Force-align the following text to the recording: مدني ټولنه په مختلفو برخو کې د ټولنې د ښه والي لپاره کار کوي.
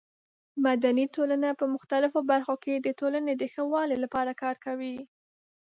مدني 0.65 1.05
ټولنه 1.15 1.49
په 1.59 1.65
مختلفو 1.73 2.19
برخو 2.31 2.55
کې 2.63 2.73
د 2.77 2.87
ټولنې 2.99 3.33
د 3.37 3.43
ښه 3.53 3.63
والي 3.71 3.97
لپاره 4.03 4.31
کار 4.43 4.55
کوي. 4.65 4.97